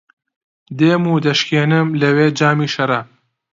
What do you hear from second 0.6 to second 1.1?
دێم